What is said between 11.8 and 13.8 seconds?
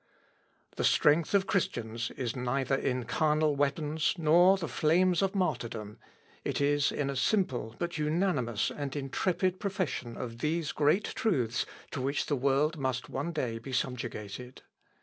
to which the world must one day be